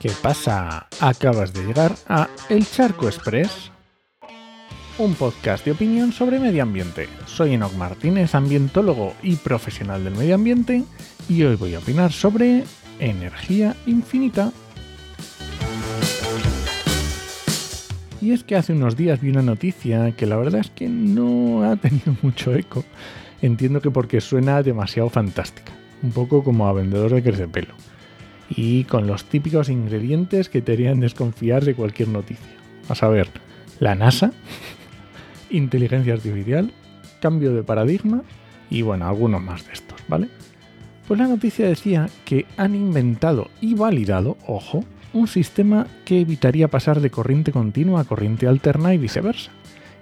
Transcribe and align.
¿Qué 0.00 0.10
pasa? 0.22 0.88
Acabas 0.98 1.52
de 1.52 1.62
llegar 1.62 1.94
a 2.08 2.30
El 2.48 2.66
Charco 2.66 3.06
Express, 3.06 3.70
un 4.96 5.14
podcast 5.14 5.62
de 5.66 5.72
opinión 5.72 6.10
sobre 6.10 6.40
medio 6.40 6.62
ambiente. 6.62 7.06
Soy 7.26 7.52
Enoc 7.52 7.74
Martínez, 7.74 8.34
ambientólogo 8.34 9.12
y 9.22 9.36
profesional 9.36 10.02
del 10.02 10.14
medio 10.14 10.36
ambiente, 10.36 10.84
y 11.28 11.42
hoy 11.42 11.56
voy 11.56 11.74
a 11.74 11.80
opinar 11.80 12.12
sobre 12.12 12.64
energía 12.98 13.76
infinita. 13.84 14.52
Y 18.22 18.32
es 18.32 18.42
que 18.42 18.56
hace 18.56 18.72
unos 18.72 18.96
días 18.96 19.20
vi 19.20 19.28
una 19.28 19.42
noticia 19.42 20.12
que 20.12 20.24
la 20.24 20.38
verdad 20.38 20.62
es 20.62 20.70
que 20.70 20.88
no 20.88 21.70
ha 21.70 21.76
tenido 21.76 22.16
mucho 22.22 22.54
eco. 22.54 22.84
Entiendo 23.42 23.82
que 23.82 23.90
porque 23.90 24.22
suena 24.22 24.62
demasiado 24.62 25.10
fantástica, 25.10 25.72
un 26.02 26.12
poco 26.12 26.42
como 26.42 26.66
a 26.68 26.72
vendedor 26.72 27.12
de 27.12 27.22
crecepelo 27.22 27.74
y 28.50 28.84
con 28.84 29.06
los 29.06 29.24
típicos 29.24 29.68
ingredientes 29.68 30.48
que 30.48 30.60
te 30.60 30.72
harían 30.72 31.00
desconfiar 31.00 31.64
de 31.64 31.74
cualquier 31.74 32.08
noticia. 32.08 32.50
A 32.88 32.94
saber, 32.94 33.28
la 33.78 33.94
NASA, 33.94 34.32
inteligencia 35.50 36.14
artificial, 36.14 36.72
cambio 37.20 37.54
de 37.54 37.62
paradigma 37.62 38.22
y 38.68 38.82
bueno, 38.82 39.06
algunos 39.06 39.40
más 39.40 39.66
de 39.66 39.72
estos, 39.72 40.00
¿vale? 40.08 40.28
Pues 41.06 41.18
la 41.18 41.26
noticia 41.26 41.66
decía 41.66 42.08
que 42.24 42.46
han 42.56 42.74
inventado 42.74 43.50
y 43.60 43.74
validado, 43.74 44.36
ojo, 44.46 44.84
un 45.12 45.26
sistema 45.26 45.86
que 46.04 46.20
evitaría 46.20 46.68
pasar 46.68 47.00
de 47.00 47.10
corriente 47.10 47.52
continua 47.52 48.00
a 48.00 48.04
corriente 48.04 48.46
alterna 48.46 48.94
y 48.94 48.98
viceversa. 48.98 49.50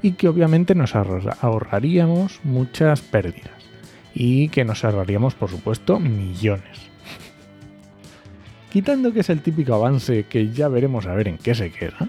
Y 0.02 0.12
que 0.12 0.28
obviamente 0.28 0.74
nos 0.74 0.94
ahorraríamos 0.94 2.40
muchas 2.44 3.00
pérdidas. 3.00 3.50
Y 4.14 4.48
que 4.50 4.64
nos 4.64 4.84
ahorraríamos, 4.84 5.34
por 5.34 5.50
supuesto, 5.50 5.98
millones. 5.98 6.78
Quitando 8.78 9.12
que 9.12 9.18
es 9.18 9.28
el 9.28 9.42
típico 9.42 9.74
avance 9.74 10.26
que 10.28 10.52
ya 10.52 10.68
veremos 10.68 11.04
a 11.06 11.14
ver 11.16 11.26
en 11.26 11.36
qué 11.36 11.52
se 11.52 11.72
queda, 11.72 12.08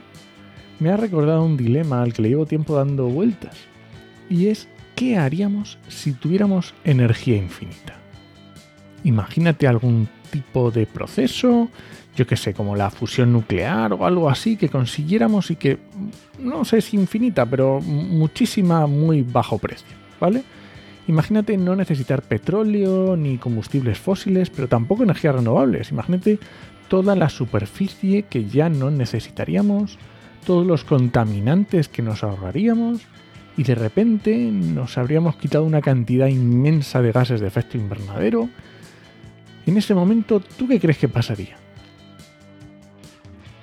me 0.79 0.91
ha 0.91 0.97
recordado 0.97 1.43
un 1.43 1.57
dilema 1.57 2.03
al 2.03 2.13
que 2.13 2.21
le 2.21 2.29
llevo 2.29 2.45
tiempo 2.45 2.75
dando 2.75 3.07
vueltas. 3.07 3.57
Y 4.29 4.49
es, 4.49 4.67
¿qué 4.93 5.17
haríamos 5.17 5.79
si 5.87 6.11
tuviéramos 6.11 6.75
energía 6.83 7.37
infinita? 7.37 7.95
Imagínate 9.03 9.65
algún 9.65 10.07
tipo 10.29 10.69
de 10.69 10.85
proceso, 10.85 11.69
yo 12.15 12.27
que 12.27 12.37
sé, 12.37 12.53
como 12.53 12.75
la 12.75 12.91
fusión 12.91 13.33
nuclear 13.33 13.91
o 13.93 14.05
algo 14.05 14.29
así, 14.29 14.55
que 14.55 14.69
consiguiéramos 14.69 15.49
y 15.49 15.55
que, 15.55 15.79
no 16.37 16.63
sé 16.65 16.81
si 16.81 16.97
infinita, 16.97 17.47
pero 17.47 17.81
muchísima, 17.81 18.85
muy 18.85 19.23
bajo 19.23 19.57
precio, 19.57 19.97
¿vale? 20.19 20.43
Imagínate 21.09 21.57
no 21.57 21.75
necesitar 21.75 22.21
petróleo 22.21 23.17
ni 23.17 23.39
combustibles 23.39 23.97
fósiles, 23.97 24.51
pero 24.51 24.67
tampoco 24.67 25.01
energías 25.01 25.33
renovables. 25.33 25.89
Imagínate 25.89 26.37
toda 26.87 27.15
la 27.15 27.29
superficie 27.29 28.25
que 28.29 28.45
ya 28.45 28.69
no 28.69 28.91
necesitaríamos, 28.91 29.97
todos 30.45 30.67
los 30.67 30.83
contaminantes 30.83 31.89
que 31.89 32.03
nos 32.03 32.23
ahorraríamos 32.23 33.01
y 33.57 33.63
de 33.63 33.73
repente 33.73 34.37
nos 34.51 34.99
habríamos 34.99 35.35
quitado 35.37 35.63
una 35.63 35.81
cantidad 35.81 36.27
inmensa 36.27 37.01
de 37.01 37.11
gases 37.11 37.41
de 37.41 37.47
efecto 37.47 37.75
invernadero. 37.75 38.47
En 39.65 39.77
ese 39.77 39.95
momento, 39.95 40.39
¿tú 40.39 40.67
qué 40.67 40.79
crees 40.79 40.99
que 40.99 41.09
pasaría? 41.09 41.57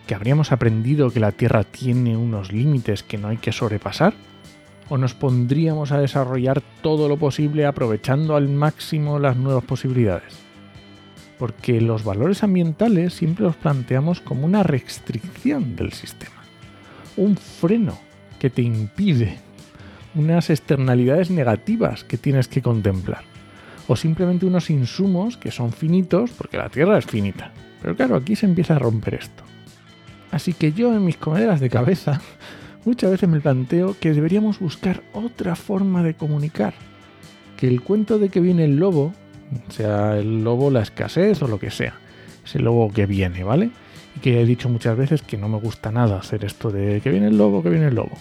¿Que 0.08 0.16
habríamos 0.16 0.50
aprendido 0.50 1.12
que 1.12 1.20
la 1.20 1.30
Tierra 1.30 1.62
tiene 1.62 2.16
unos 2.16 2.50
límites 2.50 3.04
que 3.04 3.18
no 3.18 3.28
hay 3.28 3.36
que 3.36 3.52
sobrepasar? 3.52 4.14
O 4.88 4.98
nos 4.98 5.14
pondríamos 5.14 5.92
a 5.92 5.98
desarrollar 5.98 6.62
todo 6.82 7.08
lo 7.08 7.16
posible 7.16 7.66
aprovechando 7.66 8.36
al 8.36 8.48
máximo 8.48 9.18
las 9.18 9.36
nuevas 9.36 9.64
posibilidades? 9.64 10.38
Porque 11.38 11.80
los 11.80 12.04
valores 12.04 12.42
ambientales 12.42 13.14
siempre 13.14 13.44
los 13.44 13.56
planteamos 13.56 14.20
como 14.20 14.46
una 14.46 14.62
restricción 14.62 15.76
del 15.76 15.92
sistema, 15.92 16.42
un 17.16 17.36
freno 17.36 17.98
que 18.38 18.50
te 18.50 18.62
impide, 18.62 19.38
unas 20.14 20.50
externalidades 20.50 21.30
negativas 21.30 22.04
que 22.04 22.16
tienes 22.16 22.48
que 22.48 22.62
contemplar, 22.62 23.24
o 23.88 23.96
simplemente 23.96 24.46
unos 24.46 24.70
insumos 24.70 25.36
que 25.36 25.50
son 25.50 25.72
finitos 25.72 26.30
porque 26.30 26.56
la 26.56 26.68
Tierra 26.68 26.98
es 26.98 27.06
finita. 27.06 27.52
Pero 27.82 27.94
claro, 27.94 28.16
aquí 28.16 28.34
se 28.34 28.46
empieza 28.46 28.76
a 28.76 28.78
romper 28.78 29.14
esto. 29.14 29.44
Así 30.30 30.52
que 30.52 30.72
yo 30.72 30.92
en 30.92 31.04
mis 31.04 31.16
comederas 31.16 31.60
de 31.60 31.70
cabeza 31.70 32.20
Muchas 32.86 33.10
veces 33.10 33.28
me 33.28 33.40
planteo 33.40 33.96
que 33.98 34.12
deberíamos 34.12 34.60
buscar 34.60 35.02
otra 35.12 35.56
forma 35.56 36.04
de 36.04 36.14
comunicar. 36.14 36.72
Que 37.56 37.66
el 37.66 37.82
cuento 37.82 38.20
de 38.20 38.28
que 38.28 38.40
viene 38.40 38.64
el 38.64 38.76
lobo, 38.76 39.12
sea 39.70 40.16
el 40.16 40.44
lobo 40.44 40.70
la 40.70 40.82
escasez 40.82 41.42
o 41.42 41.48
lo 41.48 41.58
que 41.58 41.72
sea, 41.72 41.94
es 42.44 42.54
el 42.54 42.62
lobo 42.62 42.92
que 42.92 43.06
viene, 43.06 43.42
¿vale? 43.42 43.70
Y 44.16 44.20
que 44.20 44.40
he 44.40 44.46
dicho 44.46 44.68
muchas 44.68 44.96
veces 44.96 45.22
que 45.22 45.36
no 45.36 45.48
me 45.48 45.58
gusta 45.58 45.90
nada 45.90 46.16
hacer 46.16 46.44
esto 46.44 46.70
de 46.70 47.00
que 47.00 47.10
viene 47.10 47.26
el 47.26 47.36
lobo, 47.36 47.60
que 47.60 47.70
viene 47.70 47.88
el 47.88 47.96
lobo. 47.96 48.16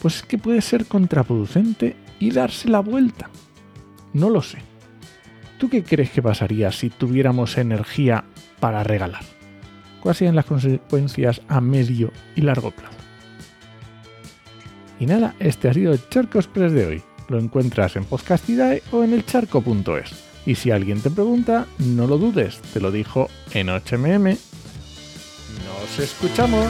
Pues 0.00 0.16
es 0.16 0.22
que 0.22 0.38
puede 0.38 0.62
ser 0.62 0.86
contraproducente 0.86 1.94
y 2.18 2.30
darse 2.30 2.70
la 2.70 2.80
vuelta. 2.80 3.28
No 4.14 4.30
lo 4.30 4.40
sé. 4.40 4.60
¿Tú 5.58 5.68
qué 5.68 5.84
crees 5.84 6.10
que 6.10 6.22
pasaría 6.22 6.72
si 6.72 6.88
tuviéramos 6.88 7.58
energía 7.58 8.24
para 8.60 8.82
regalar? 8.82 9.24
¿Cuáles 10.00 10.16
serían 10.16 10.36
las 10.36 10.46
consecuencias 10.46 11.42
a 11.48 11.60
medio 11.60 12.12
y 12.34 12.40
largo 12.40 12.70
plazo? 12.70 13.03
Y 14.98 15.06
nada, 15.06 15.34
este 15.38 15.68
ha 15.68 15.74
sido 15.74 15.92
el 15.92 16.08
Charco 16.08 16.38
Express 16.38 16.72
de 16.72 16.86
hoy. 16.86 17.02
Lo 17.28 17.38
encuentras 17.38 17.96
en 17.96 18.04
Podcastidae 18.04 18.82
o 18.92 19.02
en 19.02 19.12
elcharco.es. 19.14 20.12
Y 20.46 20.54
si 20.56 20.70
alguien 20.70 21.00
te 21.00 21.10
pregunta, 21.10 21.66
no 21.78 22.06
lo 22.06 22.18
dudes, 22.18 22.60
te 22.72 22.80
lo 22.80 22.90
dijo 22.90 23.28
en 23.52 23.68
HMM. 23.68 24.36
¡Nos 25.64 25.98
escuchamos! 25.98 26.68